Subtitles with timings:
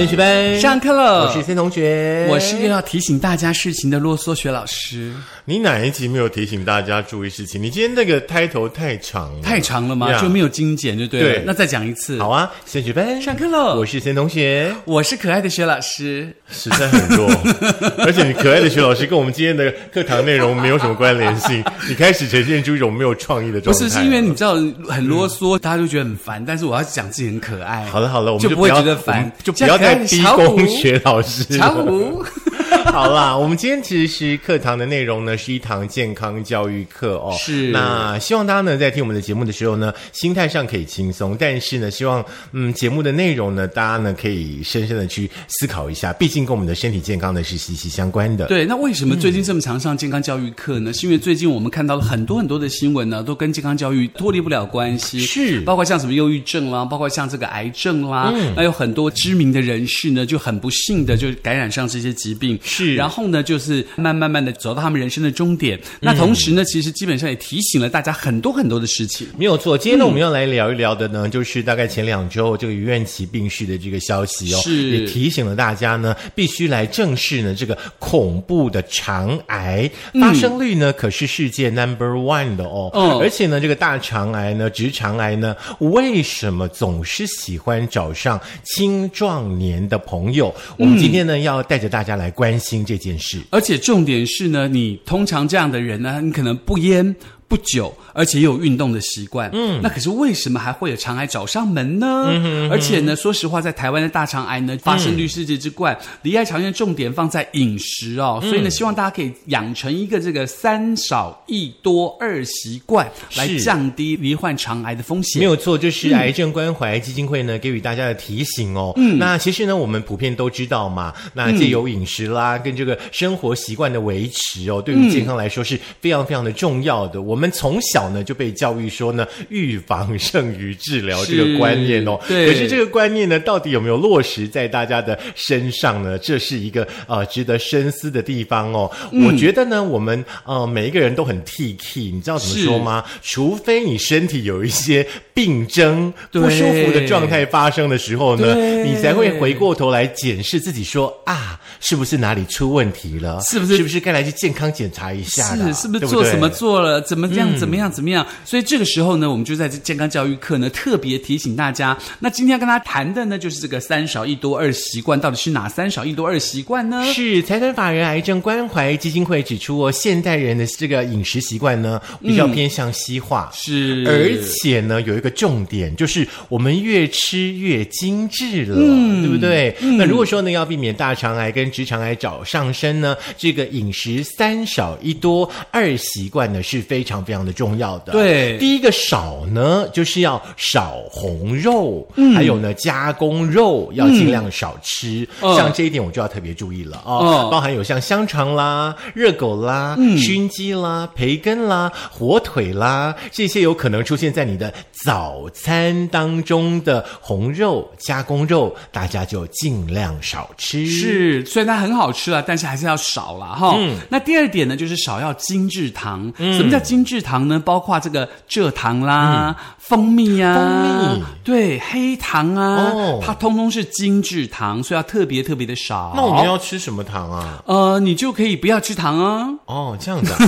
[0.00, 5.12] 升学班上课了，我是森同学，我是又要提醒大家事情的啰嗦学老师。
[5.44, 7.62] 你哪一集没有提醒大家注意事情？
[7.62, 10.10] 你今天那个开头太长了，太长了吗？
[10.10, 11.28] 呀就没有精简，就对了。
[11.34, 12.18] 对那再讲一次。
[12.18, 16.34] 好，啊，先学班上课了我是森同学，我是可爱的学老师。
[16.48, 17.30] 实在很弱，
[18.04, 23.78] 而且你可爱的学老师跟我们今天的课堂内容没有什么关联性，你开始呈现出一种没有创意的状态。
[23.78, 24.54] 不是，是因为你知道
[24.88, 26.42] 很啰嗦，大家就觉得很烦。
[26.42, 27.84] 但是我要讲自己很可爱。
[27.84, 31.58] 好了好了，我们就不会觉得烦就不要再逼像可爱的小宫学老师了。
[31.58, 32.24] 巧虎，
[32.92, 37.34] 好啦，我们今天其实是课堂的内容呢，是一堂健康教育课哦。
[37.38, 48.46] 是那希望大家呢在听我们的节目的时候呢，心态上可以轻松，但是呢，希望嗯节目的内容呢，大家呢可以深深的去思考一下，毕竟跟我们的身体健康呢是息息相关的。
[48.46, 50.92] 对，那为什么最近这么常上健康教育课呢？
[50.92, 55.20] 是因为最近我们看到了很多很多的新闻呢，都跟健康教育脱离不了关系。
[55.20, 62.58] 是包括像什么忧郁症啦，包括像这个癌症啦，嗯那有很多知名的人士呢，就很不幸的就感染上这些疾病。
[62.62, 62.94] 是。
[62.94, 65.78] 然后呢，就是慢慢慢的走到他们人生的终点。
[66.00, 69.26] 那同时呢，其实基本上也提醒了大家很多很多的事情。
[69.38, 74.90] 没有错，今天呢，我们要来聊一聊的呢，就是大概前两周这个于愿琪病逝的这个消息哦，是。
[74.90, 79.90] 也提醒了大家呢，必须来正视呢这个恐怖的肠癌。
[80.20, 90.54] 发生率呢，可是世界 number one 的哦，嗯而且呢，这个大肠癌呢，直肠癌呢，为什么总是喜欢找上青壮年的朋友？
[90.76, 93.40] 我们今天呢，要带着大家来关担心这件事。
[93.50, 97.14] 而且重点是呢，你通常这样的人呢，你可能不烟
[97.50, 99.50] 不久，而且也有运动的习惯。
[99.52, 102.26] 嗯，那可是为什么还会有肠癌找上门呢？
[102.28, 108.38] 嗯而且呢，说实话，在台湾的大肠癌呢，发生率世界之冠，离癌常见重点放在饮食哦。
[108.40, 115.40] 所以呢，希望大家可以养成一个这个三少一多二习惯，来降低罹患肠癌的风险。
[115.40, 118.92] 没有错，就是癌症关怀基金会呢给予大家的提醒哦。
[118.96, 127.20] 嗯，那其实呢，我们普遍都知道嘛，那借由饮食啦，跟这个生活习惯的维持哦，对于健康来说是非常非常的重要的。
[127.20, 132.20] 我们从小呢就被教育说呢，预防胜于治疗这个观念哦。
[132.28, 136.18] 对可是这个观念呢，到底有没有落实在大家的身上呢？
[136.18, 138.90] 这是一个呃值得深思的地方哦。
[139.10, 143.02] 我觉得呢，我们呃每一个人都很 T K，你知道怎么说吗？
[143.22, 153.40] 除非你身体有一些病症、不舒服的状态发生的时候呢，你才会回过头来检视自己说啊，是不是哪里出问题了？
[153.48, 155.66] 是不是是不是该来去健康检查一下了？
[155.72, 157.00] 是是不是做什么做了？
[157.00, 157.56] 怎么样？
[157.58, 157.90] 怎么样？
[157.90, 158.26] 怎么样？
[158.44, 161.96] 所以这个时候呢，我们就在这健康教育课呢，特别提醒大家。
[162.18, 167.04] 那今天要跟大家谈的呢，就是这个三少一多二习惯，到底是哪三少一多二习惯呢？
[167.12, 173.50] 是财团法人癌症关怀基金会指出哦，现代人的这个饮食习惯呢，比较偏向西化。
[173.52, 179.74] 是，而且呢，有一个重点，就是我们越吃越精致了，嗯对不对？
[179.96, 188.12] 那如果说呢，要避免大肠癌跟直肠癌找上身呢，这个饮食三少一多二习惯呢是非常非常的重要的。
[188.12, 195.26] 对第一个少呢，就是要少红肉，嗯还有呢加工肉要尽量少吃。
[195.40, 204.72] 嗯像这一点我就要特别注意了哦，嗯包含有像香肠啦、热狗啦、熏鸡啦、培根啦、火腿啦，这些有可能出现在你的
[205.04, 210.86] 早餐当中的红肉、加工肉，大家就尽量少吃。
[210.86, 213.74] 是，虽然它很好吃了，但是还是要少了哈。
[213.78, 216.32] 嗯那第二点呢，就是少要精致糖。
[216.38, 217.58] 什么叫精制糖呢？
[217.58, 226.12] 包括这个蔗糖啦、蜂蜜啊、蜂蜜对，黑糖啊，哦它通通是精制糖，所以要特别特别的少。
[226.14, 227.62] 那我们要吃什么糖啊？
[227.66, 229.48] 呃，你就可以不要吃糖啊。
[229.66, 230.38] 哦，这样子、啊。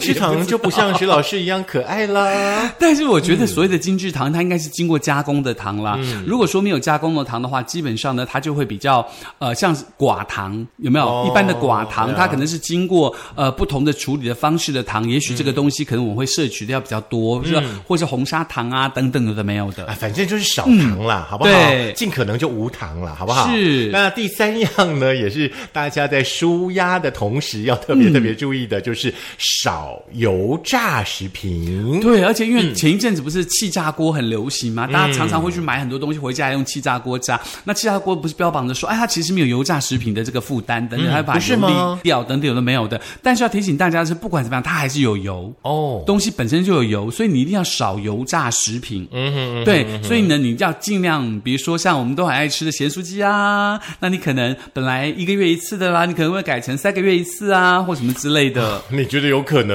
[0.09, 2.72] 不吃糖就不像徐老师一样可爱啦。
[2.78, 5.98] 但是我觉得所谓的精制糖，它应该是经过加工的糖啦。
[6.27, 9.06] 如果说没有加工的糖的话，基本上呢，它就会比较
[9.39, 11.06] 呃，像寡糖，有没有？
[11.06, 19.86] 哦一般的寡糖，啊它可能是经过呃不同的处理的方式的糖，也许这个东西可能我们会摄取的要比较多，或者或是红砂糖啊等等有的没有的。
[19.86, 21.51] 啊，反正就是少糖啦，好不好？
[21.51, 23.48] 对尽可能就无糖了，好不好？
[23.51, 32.00] 是那第三样呢，也是大家在舒压的同时要特别特别注意的，就是少油炸食品。
[32.00, 37.41] 对，而且因嗯为前一阵子不是气炸锅很流行嘛，大家常常会去买很多东西回家用气炸锅炸。
[37.64, 43.00] 那气炸锅不是标榜着说，哎，它其实没有油炸食品的这个负担等等，还把油沥掉等等有的没有的。
[43.22, 45.52] 但是要提醒大家的是，不管怎么样，它还是有油。
[45.62, 49.08] 哦，东西本身就有油，所以你一定要少油炸食品。
[49.12, 58.80] 嗯哼嗯对，所以呢，你要尽量，比如说像我们都很爱吃的咸酥鸡啊，那你可能本来一个月一次的啦，你可能会改成三个月一次啊，或什么之类的。
[58.91, 59.73] 你觉得有可能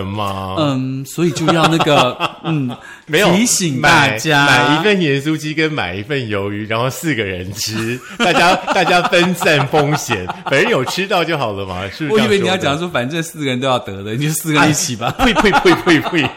[0.57, 2.69] 嗯，所以就要那个 嗯，
[3.05, 12.21] 没有提醒大家买买一份盐酥鸡跟买一份鱿鱼，然后四个人吃， 大家大家分散风险，反正有吃到就好了嘛，是不是？
[12.23, 15.09] 我以为你要讲，说，反正四个人都要得的，你就四个人一起吧。
[15.19, 16.29] 呸呸呸呸呸！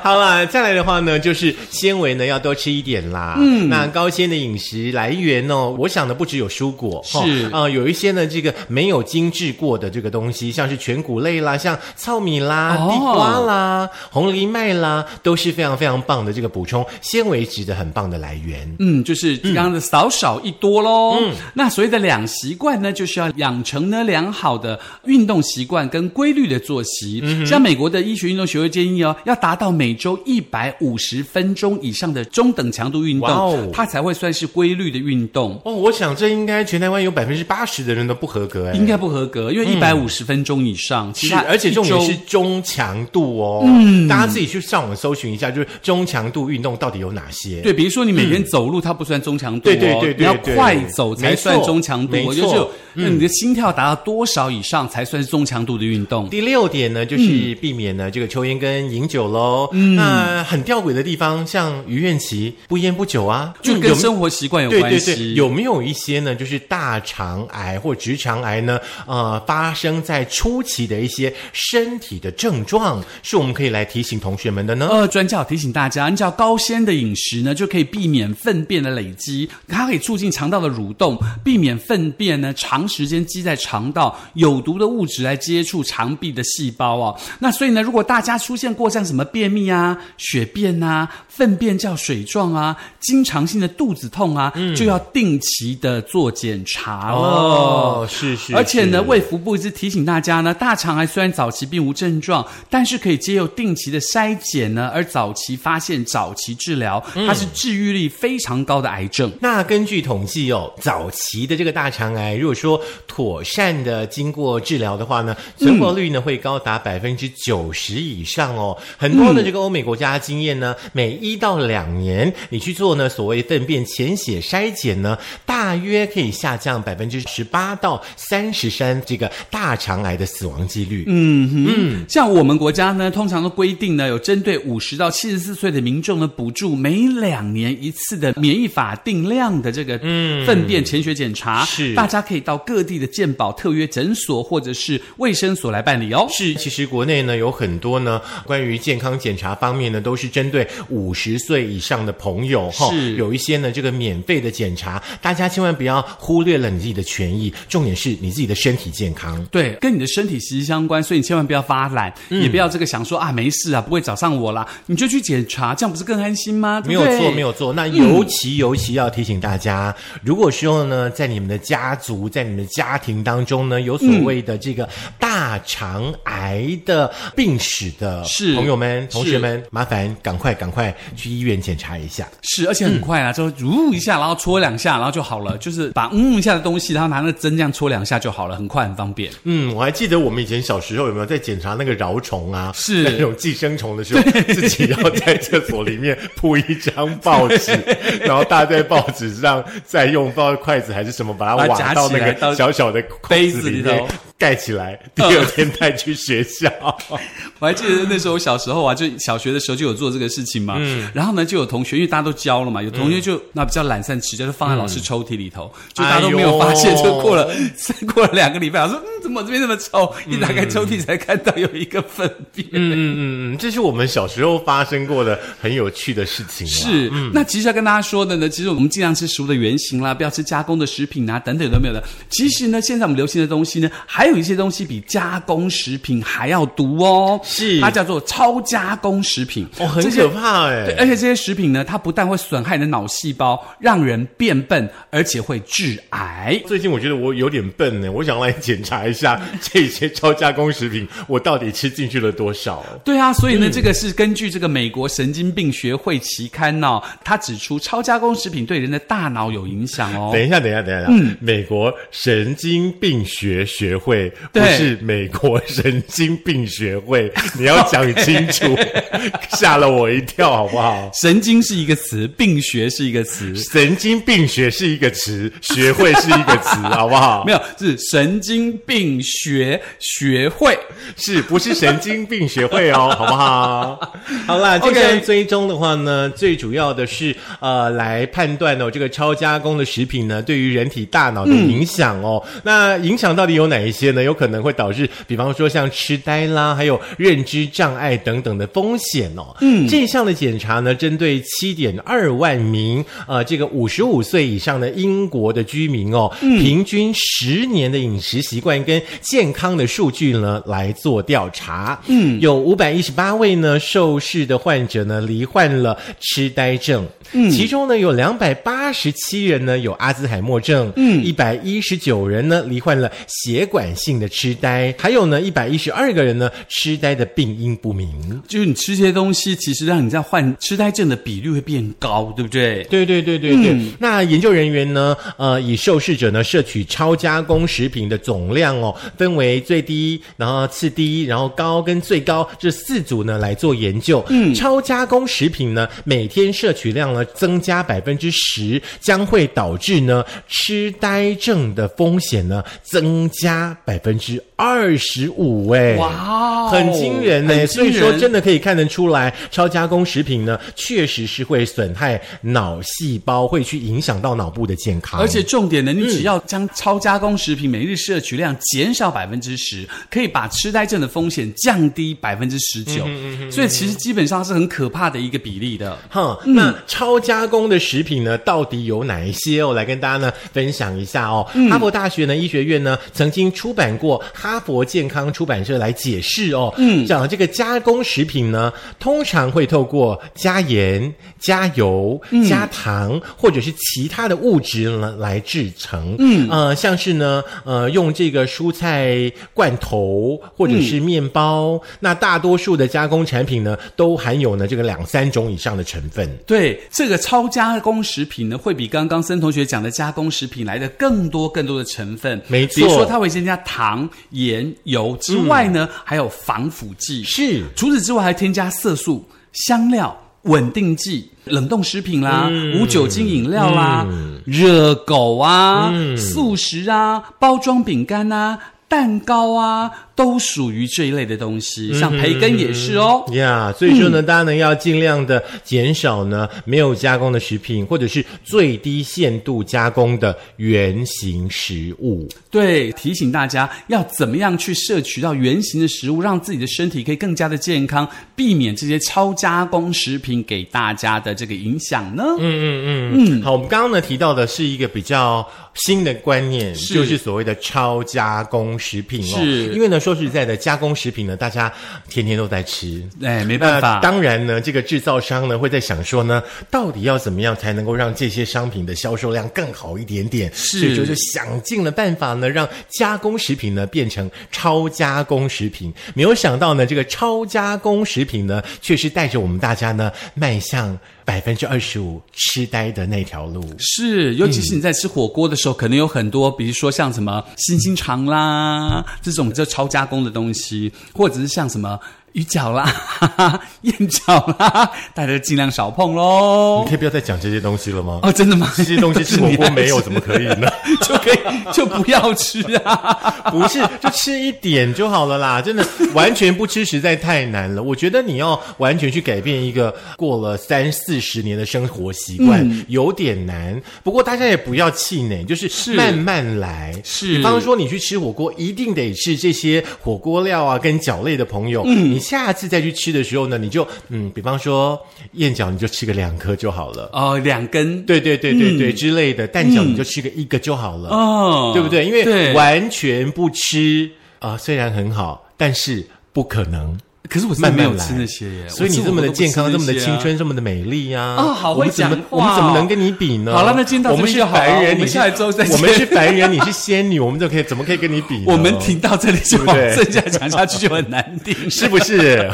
[0.04, 3.36] 好啦，再来的话呢，就是纤维呢要多吃一点啦。
[3.38, 18.74] 嗯，那高纤的饮食来源哦，我想的不只有蔬果，是啊、有一些呢这个没有精制过的这个东西，像是全谷类啦，像糙米啦、哦地瓜啦、红藜麦啦，都是非常非常棒的这个补充纤维质的很棒的来源。
[18.78, 21.18] 嗯，就是刚刚的少少一多喽。
[21.20, 27.22] 嗯，那所谓的两习惯呢，就是要养成呢良好的运动习惯跟规律的作息。
[27.46, 35.60] 像美国的医学运动学会建议哦，要达到每周一百五十分钟以上的中等强度运动，哦它才会算是规律的运动。
[35.64, 43.62] 哦，我想这应该全台湾有百分之八十的人都不合格哎，应该不合格，因为一百五十分钟以上，其是，而且重点一周是中强度哦。
[43.64, 47.60] 嗯，大家自己去上网搜寻一下，就是中强度运动到底有哪些？
[47.62, 56.28] 对，比如说你每天走路，它不算中强度、哦，对对对对你要快走才算中强度哦，没错就是有那你的心跳达到多少以上才算是中强度的运动？
[56.28, 59.68] 第六点呢，就是避免呢、这个抽烟跟饮酒喽。
[59.80, 65.34] 嗯，那很吊诡的地方，像于愿琪不烟不酒啊，就跟生活习惯有关对对对，系。
[65.34, 68.78] 有没有一些呢，就是大肠癌或直肠癌呢？
[69.06, 74.88] 呃，发生在初期的一些身体的症状，是我们可以来提醒同学们的呢？
[74.90, 87.18] 呃，专家提醒大家，按照高纤的饮食呢，就可以避免粪便的累积，它可以促进肠道的蠕动，避免粪便呢长时间积在肠道，有毒的物质来接触肠壁的细胞哦。
[87.38, 89.69] 那所以呢，如果大家出现过像什么便秘啊、
[90.16, 97.16] 血便啊、粪便较水状啊、经常性的肚子痛啊，就要定期的做检查了。
[97.16, 109.30] 哦，是是，而且呢，是卫福部一直提醒大家呢，大肠癌虽然早期并无症状，但是可以借由定期的筛检呢，而早期发现、早期治疗，它是治愈率非常高的癌症。
[109.40, 118.76] 那根据统计哦，早期的这个大肠癌，如果说妥善的经过治疗的话呢，存活率呢会高达百分之九十以上哦。
[118.96, 131.04] 很多的这个欧美国家的经验呢，每一到两年你去做呢所谓粪便潜血筛检呢，大约可以下降百分之十八到三十三这个大肠癌的死亡几率。
[131.06, 139.98] 嗯嗯，像我们国家呢，通常都规定呢，有针对五十到七十四岁的民众呢，补助每两年一次的免疫法定量的这个
[140.46, 141.64] 粪便潜血检查。
[141.64, 146.26] 是大家可以到各地的健保特约诊所或者是卫生所来办理哦。
[146.30, 159.44] 是，其实国内呢有很多呢关于健康检查方面呢，都是针对五十岁以上的朋友哈，是有一些呢这个免费的检查，大家千万不要忽略了你自己的权益，重点是你自己的身体健康。
[159.50, 166.82] 对，跟你的身体息息相关，所以你千万不要发懒，嗯也不要这个想说啊没事啊，不会找上我啦，你就去检查，这样不是更安心吗？
[166.86, 167.50] 没有错，没有。
[167.50, 167.72] 有错。
[167.72, 169.92] 那尤其、尤其要提醒大家，
[170.22, 174.88] 如果说呢，在你们的家族、在你们的家庭当中呢，有所谓的这个
[175.18, 182.28] 大肠癌的病史的是朋友们、同是学们，麻烦赶快赶快去医院检查一下。
[182.42, 189.32] 是，而且很快啊，就呜一下，然后搓两下，然后就好了，就是把嗯一下的东西，然后拿那针这样搓两下就好了，很快很方便。
[189.44, 192.70] 嗯，我还记得我们以前小时候有没有在检查那个蛲虫啊？
[192.76, 197.72] 是那种寄生虫的时候， 自己要在厕所里面铺一张报纸，
[198.22, 204.08] 然后搭在报纸上，再用不知道筷子还是什么把它挖到那个小小的杯子里面子里头
[204.40, 206.70] 盖起来，第二天带去学校。
[207.60, 210.76] 我还记得那时候我小时候啊，就小学的时候就有做这个事情嘛。
[210.78, 217.54] 嗯，然后呢，就有同学，因为大家都教了嘛，有同学就、那比较懒散持家，就放在老师抽屉里头，就大家都没有发现，哎就过了
[218.14, 220.10] 过了两个礼拜，我说嗯，怎么这边那么臭？
[220.26, 222.66] 一打开抽屉才看到有一个粪便。
[222.72, 226.72] 嗯嗯嗯嗯，这是我们小时候发生过的很有趣的事情啦。
[226.72, 232.02] 是，那其实要跟大家说的呢，其实我们尽量吃食物的原型啦，不要吃加工的食品啊，等等都没有的。
[232.30, 246.60] 其实呢，现在我们流行的东西呢，还有一些东西比加工食品还要毒哦，是它叫做超加工食品，哦，很可怕哎、对，而且这些食品呢，它不但会损害你的脑细胞，让人变笨，而且会致癌。
[246.66, 252.84] 最近我觉得我有点笨呢，我想来检查一下 这些超加工食品，我到底吃进去了多少？
[253.04, 260.30] 对啊，所以嗯呢，这个是根据这个美国神经病学会期刊哦，它指出超加工食品对人的大脑有影响哦。
[260.32, 268.76] 等一下，等一下，等一下，嗯，美国神经病学学会会，不是美国神经病学会，你要讲清楚，
[269.56, 271.10] 吓了我一跳，好不好？
[271.14, 277.44] 神经是一个词，病学是一个词，神经病学是一个词，学会是一个词， 好不好？
[277.46, 280.78] 没有是神经病学学会。
[281.16, 283.12] 是不是神经病学会哦？
[283.16, 284.12] 好不好？
[284.46, 292.42] 好啦，这 OK 个追踪的话呢，最主要的是呃，来判断哦，这个超加工的食品呢，对于人体大脑的影响哦。
[292.62, 294.22] 那影响到底有哪一些呢？
[294.22, 299.56] 有可能会导致，比方说像痴呆啦，还有认知障碍等等的风险哦。
[299.60, 312.00] 嗯，这项的检查呢，针对七点二万名呃这个五十五岁以上的英国的居民哦，平均十年的饮食习惯跟健康的数据呢来做调查。
[312.06, 328.08] 嗯，有五百一十八位呢受试的患者呢罹患了痴呆症，嗯，其中呢有两百八十七人呢有阿兹海默症，嗯，一百一十九人呢罹患了血管性的痴呆，还有呢一百一十二个人呢痴呆的病因不明。
[328.48, 332.82] 就是你吃这些东西，其实让你在患痴呆症的比率会变高，对不对？
[332.84, 333.76] 对对对对对。
[333.98, 344.24] 那研究人员呢，呃，以受试者呢摄取超加工食品的总量哦，分为最低、然后次低、然后高跟最高这四组呢来做研究。
[344.30, 355.68] 嗯，超加工食品呢每天摄取量呢增加百分之十，将会导致呢痴呆症的风险呢增加百分之二十五。
[355.70, 357.52] 哎，哇哦很惊人呢。
[357.52, 365.18] 很所以说真的可以看得出来，超加工食品呢确实是会损害脑细胞，会去影响到脑部的健康。
[365.18, 373.04] 而且重点呢，你只要将超加工食品每日摄取量减少百分之十，可以把痴呆症的风险降低百分之十九。
[373.50, 375.98] 所以其实基本上是很可怕的一个比例的。
[376.08, 379.74] 哼，那超加工的食品呢，到底有哪一些哦？
[379.74, 381.44] 来跟大家呢分享一下哦。
[381.68, 406.28] 哈佛大学呢医学院呢曾经出版过哈佛健康出版社来解释哦，嗯，讲这个加工食品呢，通常会透过加盐、加油、加糖或者是其他的物质呢来制成，嗯，呃，像是呢，呃，用这个蔬菜罐头或者是面包，那大多数的加工产品呢，都含有呢这个两三种以上的成分。
[406.46, 412.40] 对这个超加工食品呢，会比刚刚森同学讲的加工食品来的更多更多的成分。
[412.48, 412.74] 没错。
[412.76, 417.22] 比如说它会增加糖、盐、油之外呢，还有防腐剂。
[417.22, 417.62] 是。
[417.76, 424.04] 除此之外，还添加色素、香料、稳定剂、冷冻食品啦、无酒精饮料啦、
[424.44, 428.58] 热狗啊、素食啊、包装饼干啊、
[428.88, 431.92] 蛋糕啊，都属于这一类的东西。
[431.98, 433.24] 像培根也是哦。
[433.32, 442.28] 呀所以说呢，大家呢要尽量的减少呢没有加工的食品，或者是最低限度加工的原型食物。
[442.50, 452.24] 对，提醒大家要怎么样去摄取到原型的食物，让自己的身体可以更加的健康，避免这些超加工食品给大家的这个影响呢？
[452.38, 459.38] 嗯嗯嗯嗯，好，我们刚刚呢提到的是一个比较新的观念，是就是所谓的超加工食品哦。
[459.38, 461.72] 是因为呢说实在的，加工食品呢大家
[462.08, 463.02] 天天都在吃。
[463.22, 470.50] 哎，没办法，当然呢，这个制造商呢会在想说呢，到底要怎么样才能够让这些商品的销售量更好一点点？
[470.54, 475.92] 是所以就是想尽了办法呢，让加工食品呢变成超加工食品。
[476.14, 480.98] 没有想到呢，这个超加工食品呢，却是带着我们大家呢迈向
[481.30, 483.64] 百分之二十五痴呆的那条路。
[483.78, 491.96] 是，尤其是你在吃火锅的时候，可能有很多，比如说像什么星星肠啦这种就超加工的东西，或者是像什么
[492.32, 496.88] 鱼饺啦、哈 哈燕饺啦， 大家尽量少碰喽你。
[496.88, 498.20] 可以不要再讲这些东西了吗？
[498.22, 498.72] 哦，真的吗？
[498.76, 500.68] 这些东西吃 火锅没有，怎么可以呢？
[501.02, 501.38] 就可以
[501.72, 503.50] 就不要吃啊？
[503.50, 505.60] 不是，就吃一点就好了啦。
[505.60, 505.84] 真的，
[506.14, 507.82] 完全不吃实在太难了。
[507.82, 513.80] 我觉得你要完全去改变一个过了三四十年的生活习惯，嗯有点难。
[514.04, 516.94] 不过大家也不要气馁，就是是慢慢来。
[517.02, 521.82] 是比方说你去吃火锅，一定得吃这些火锅料啊，跟饺类的朋友。
[521.86, 525.00] 嗯，你下次再去吃的时候呢，你就嗯，比方说
[525.32, 527.10] 燕饺，你就吃个两颗就好了。
[527.12, 531.08] 哦，两根对对对对对、之类的，蛋饺你就吃个一个就好了。
[531.10, 532.04] 嗯哦，对不对？
[532.04, 536.98] 因为完全不吃啊、虽然很好，但是不可能。
[537.30, 540.36] 可是我真的没有慢慢来吃那些耶，所以你这么的健康，这么的青春。
[540.40, 541.36] 这么的美丽啊！
[541.36, 543.52] 哦好会我们怎么讲话我们怎么哦能跟你比呢？
[543.52, 548.42] 好了那今天到我们是这里就好了凡人，你是下一周再我们是凡人，你是仙女，我们就可以怎么可以跟你比？
[548.48, 549.58] 我们停到这里就
[549.92, 552.50] 剩下讲下去就很难听， 是不是？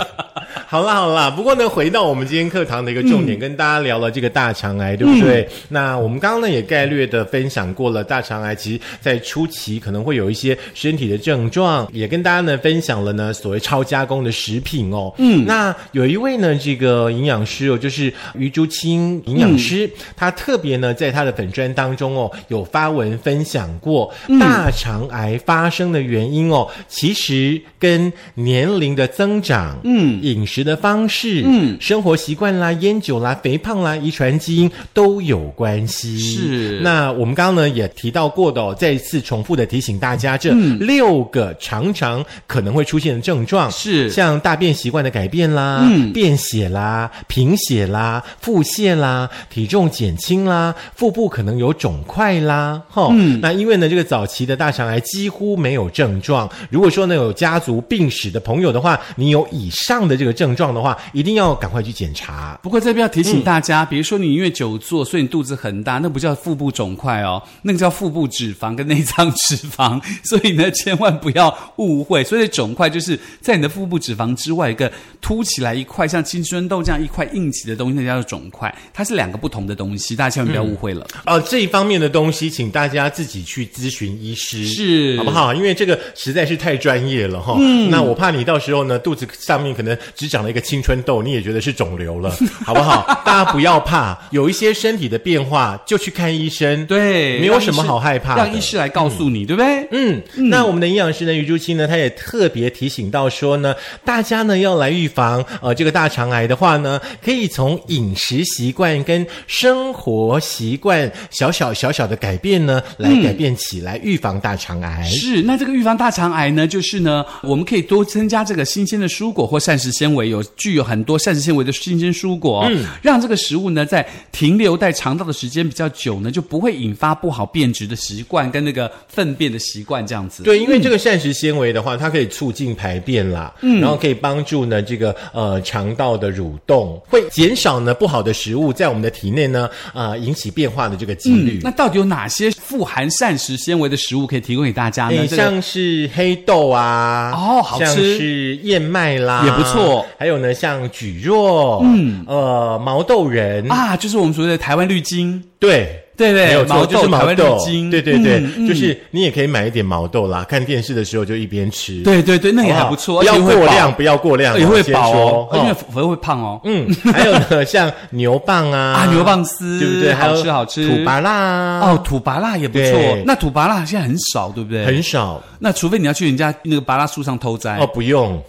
[0.77, 5.49] 好啦好啦，不过呢，回到我们今天课堂的一个重点，跟大家聊了这个大肠癌，对不对？
[5.71, 15.11] 那我们刚刚呢也概略的分享过了，大肠癌其实在初期可能会有一些身体的症状，也跟大家呢分享了呢所谓超加工的食品哦。
[15.17, 30.21] 嗯，那有一位呢这个营养师哦，就是于朱清营养师，他特别呢在他的粉砖当中哦有发文分享过大肠癌发生的原因哦，其实跟年龄的增长、嗯。
[30.23, 31.77] 饮食的方式、嗯。
[31.81, 36.19] 生活习惯啦、烟酒啦、肥胖啦、遗传基因都有关系。
[36.19, 36.81] 是。
[36.83, 44.11] 那我们刚刚呢也提到过的哦，再一次重复的提醒大家，这六个常常可能会出现的症状是。
[44.11, 46.13] 像大便习惯的改变啦、嗯。
[46.13, 53.41] 便血啦、贫血啦、腹泻啦、体重减轻啦、腹部可能有肿块啦，哈、嗯。
[53.41, 56.51] 那因为呢，这个早期的大肠癌几乎没有症状。
[56.71, 62.59] 如果说呢有家族病史的朋友的话，你有以上的这个症状的话，一定要赶快去检查。
[62.63, 72.23] 不过这边要提醒大家，比如说你因为久坐，所以你肚子很大，那不叫腹部肿块哦，那个叫腹部脂肪跟内脏脂肪， 所以呢千万不要误会。
[72.23, 81.07] 所以肿块就是在你的腹部脂肪之外，一个凸起来一块像青春痘这样一块硬起的东西，那叫做肿块，它是两个不同的东西，大家千万不要误会了。
[81.25, 85.55] 哦，这一方面的东西，请大家自己去咨询医师，是好不好？
[85.55, 87.57] 因为这个实在是太专业了哈。
[87.61, 93.23] 嗯那我怕你到时候呢，肚子上面可能只长了一个青春痘，你也觉得是肿瘤了， 好不好？
[93.25, 99.89] 大家不要怕，有一些身体的变化就去看医生，对，没有什么好害怕的让医师来告诉你，对不对？
[99.91, 103.75] 嗯，那我们的营养师呢，于朱清呢，他也特别提醒到说呢，
[104.05, 115.05] 大家呢要来预防呃这个大肠癌的话呢，可以从饮食习惯跟生活习惯小小小小的改变呢，来改变起来，预防大肠癌。
[115.05, 130.43] 是，那这个预防大肠癌呢，就是呢，我们可以多增加这个新鲜的蔬果或膳食纤维，有具有很多膳食纤维的新鲜蔬果、嗯，让这个食物呢在停留在肠道的时间比较久呢，就不会引发不好变质的习惯跟那个粪便的习惯这样子。
[130.43, 141.61] 对，因为这个膳食纤维的话，它可以促进排便啦，嗯，然后可以帮助呢这个呃肠道的蠕动，会减少呢不好的食物在我们的体内呢呃引起变化的这个几率。
[141.63, 145.27] 那到底有哪些富含膳食纤维的食物可以提供给大家呢？
[145.27, 150.05] 像是黑豆啊，哦好吃像是燕麦啦，也不错。
[150.19, 155.45] 还有呢，像蒟蒻，嗯，呃，毛豆仁，啊，就是我们所谓的台湾绿金。
[155.59, 156.03] 对。
[156.17, 157.59] 对对没有错，毛就是毛豆。
[157.91, 165.77] 对对对，就是你也可以买一点毛豆啦，看电视的时候就一边吃，对对对，那也还不错，不要会过量，不要过量哦，也会先饱哦说，因为哦。
[165.93, 166.61] 否则会胖哦。
[166.65, 169.79] 嗯，还有呢， 像牛蒡啊，啊，牛蒡丝。
[169.79, 170.15] 对不对？
[170.15, 171.31] 还好有吃好吃，土拔辣。
[171.31, 173.19] 啊哦，土拔辣也不错。
[173.25, 174.85] 那土拔辣现在很少，对不对？
[174.87, 175.43] 很少。
[175.59, 177.77] 那除非你要去人家那个拔辣树上偷摘。
[177.77, 177.87] 哦，。
[177.87, 178.43] 不用。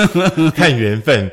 [0.54, 1.30] 看缘分，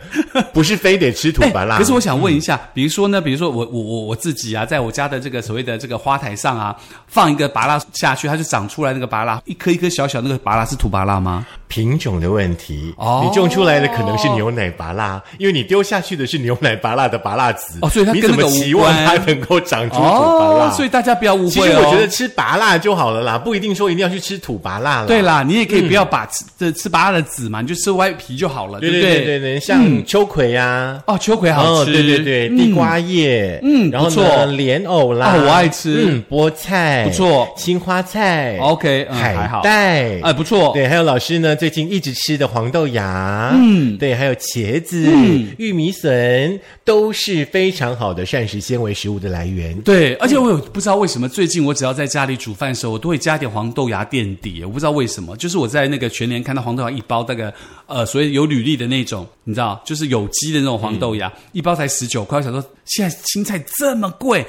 [0.54, 1.77] 不是非得吃土拔辣。
[1.77, 6.76] 可是我想问一下，比如说呢，比如说我我我我自己啊，在我家的这个所谓的这个花台上啊，
[7.08, 11.46] 放一个芭拉下去，它就长出来那个芭拉，一颗一颗小小那个芭拉是土芭拉吗？
[11.71, 20.67] 品种的问题，哦你种出来的可能是牛奶拔辣，因为你丢下去的是牛奶拔辣的拔辣籽，哦所以它你怎么期望它能够长出土拔辣？
[20.67, 21.49] 哦，所以大家不要误会哦。
[21.49, 25.05] 其实我觉得吃拔辣就好了啦，不一定说一定要去吃土拔辣啦。
[25.07, 31.01] 对啦，你也可以不要把吃这吃拔辣的籽嘛，你就吃外皮就好了，对不对对对对，像秋葵呀。
[31.07, 49.80] 哦，秋葵好哦，吃，对对对，地瓜叶，嗯然后呢，莲藕啦，哦我爱吃嗯，菠菜不错青花菜 OK，嗯海好带，哎，不错，对，还有老师呢，最近一直吃的黄豆芽，嗯对，还有茄子、嗯玉米笋，都是非常好的膳食纤维食物的来源。
[49.84, 54.63] 对，而且我有不知道为什么最近我只要在家里煮饭的时候，我都会加点黄豆芽垫底。
[54.63, 57.54] 我不知道为什么，就是我在那个全联看到黄豆芽一包，大概
[57.86, 62.39] 呃，所以有履历的那种，你知道，就是有机的那种黄豆芽，一包才十九块。
[62.39, 64.43] 我想说，现在青菜这么贵。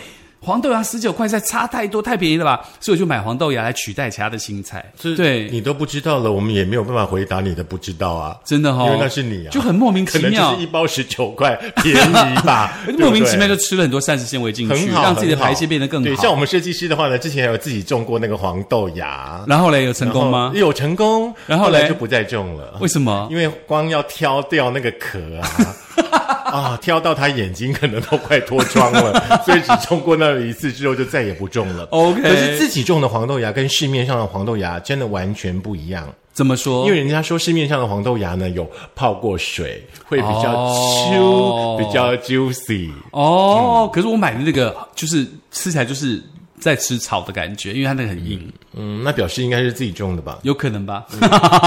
[0.44, 2.60] 黄豆芽十九块，实在差太多，太便宜了吧？
[2.80, 4.84] 所以我就买黄豆芽来取代其他的青菜。
[5.16, 16.04] 对，你都不知道了，我们也没有办法回答你的不知道啊，真的哈、哦，因为那是你啊，就很莫名其可能妙就是一包十九块，便宜吧， 莫名其妙就吃了很多膳食纤维进去，让自己的排泄变得更好。
[16.04, 20.50] 对，像我们设计师的话呢，之前还有自己种过那个黄豆芽，然后嘞，有成功吗？
[20.56, 22.76] 有成功，然后嘞后来就不再种了。
[22.80, 23.28] 为什么？
[23.30, 25.76] 因为光要挑掉那个壳啊，
[26.52, 31.84] 啊，挑到他眼睛可能都快脱妆了， 所以只种过那一次之后就再也不种了。
[31.90, 36.84] OK 可是自己种的黄豆芽跟市面上的黄豆芽真的完全不一样，怎么说？
[36.86, 42.90] 因为人家说市面上的黄豆芽呢有泡过水，会比较哦 chew，、比较 juicy。
[43.12, 46.22] 哦，可是我买的那个就是吃起来就是
[46.62, 48.40] 在吃草的感觉，因为它那个很硬。
[48.74, 50.38] 嗯，那表示应该是自己种的吧？
[50.44, 51.04] 有可能吧。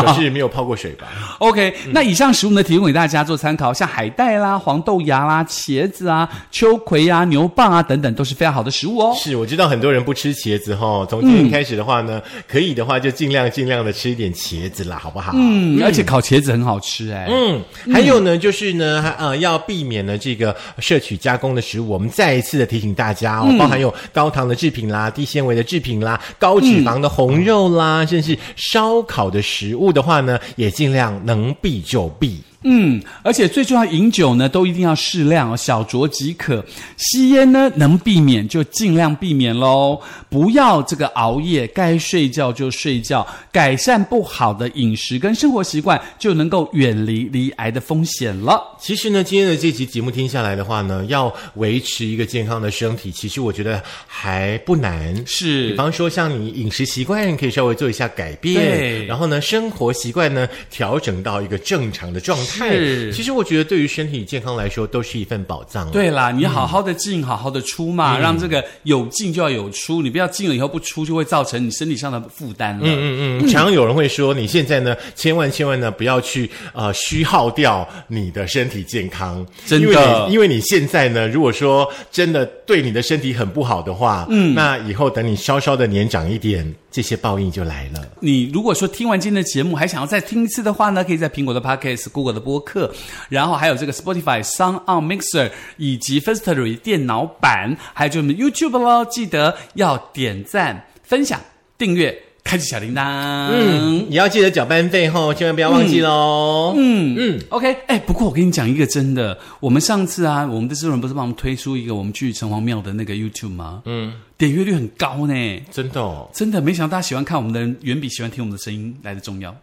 [0.02, 1.08] 表示没有泡过水吧？
[1.38, 9.14] OK，、那以上食物呢，提供给大家做参考，像海带啦、黄豆芽啦、茄子啊、秋葵啊、牛蒡啊等等，都是非常好的食物哦。
[9.16, 11.06] 是，我知道很多人不吃茄子哈。
[11.08, 15.34] 从今天开始的话呢，可以的话就尽量尽量的吃一点茄子啦，好不好？
[15.36, 17.28] 嗯，而且烤茄子很好吃哎。
[17.30, 17.62] 嗯，
[17.94, 21.90] 还有呢，就是呢，还呃，要避免呢这个摄取加工的食物。
[21.90, 32.42] 我们再一次的提醒大家哦，包含有高糖的制品啦、低纤维的制品啦、高脂肪的红肉啦，甚至烧烤的食物的话呢，也尽量能避就避。
[32.68, 36.66] 嗯，而且最重要，饮酒呢都一定要适量哦，小酌即可。
[36.98, 40.02] 吸烟呢能避免就尽量避免喽，
[40.32, 48.60] 不要这个熬夜，该睡觉就睡觉，改善不好的饮食跟生活习惯，就能够远离离癌的风险了。
[48.80, 55.16] 其实呢，今天的这集节目听下来的话呢，要维持一个健康的身体，其实我觉得还不难。
[55.28, 62.55] 是比，方说，像你饮食习惯可以稍微做一下改变，对然后呢，生活习惯呢调整到一个正常的状态。
[62.56, 63.14] 是。
[63.14, 72.84] 其实我觉得对于身体健康来说，都是一份宝藏。，对啦，你好好的进，好好的出嘛，让这个有进就要有出，你不要进了以后不出，就会造成你身体上的负担了。
[72.86, 80.28] 嗯嗯，常常有人会说，你现在呢，千万千万呢，不要去呃虚耗掉你的身体健康，真的。
[80.30, 88.08] 因为你现在呢，如果说真的对你的身体很不好的话，嗯，那以后等你稍稍的年长一点，这些报应就来了。
[88.20, 92.92] 你如果说听完今天的节目还想要再听一次的话呢，可以在苹果的 Podcast、Google 的播客，
[93.30, 101.40] 然后还有这个 Spotify、Sound On Mixer 以及 Firstory 电脑版，还有就是 YouTube 喽，记得要点赞、分享、
[101.78, 103.50] 订阅、开启小铃铛。
[103.52, 106.74] 嗯，也要记得缴班费后，千万不要忘记喽。
[106.78, 113.82] 嗯嗯，OK，哎，不过我跟你讲一个真的，我们上次啊，我们的制作人不是帮我们推出一个我们去城隍庙的那个 YouTube 吗？
[113.86, 116.30] 嗯，点阅率很高呢，真的哦。
[116.32, 119.54] 真的没想到大家喜欢看我们的人远比喜欢听我们的声音来的重要。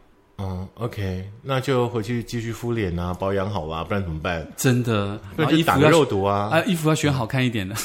[0.42, 4.44] 嗯，OK，那就回去继续敷脸啊，保养好啦，不然怎么办？
[4.57, 6.48] 真的，不然然后衣服要就打个肉毒啊。
[6.50, 7.74] 啊，衣服要选好看一点的。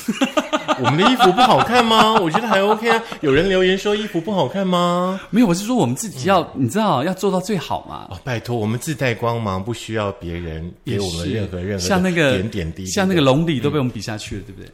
[0.79, 2.15] 我们的衣服不好看吗？
[2.19, 3.03] 我觉得还 OK 啊。
[3.21, 5.19] 有人留言说衣服不好看吗？
[5.29, 8.07] 没有，我是说我们自己要，你知道要做到最好嘛。
[8.09, 14.71] 哦，拜托，我们自带光芒，不需要别人给我们任何任何像那个点点滴滴，像那个龙里都被我们比下去了，对不对？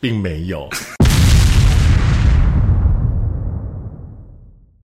[0.00, 0.68] 并没有。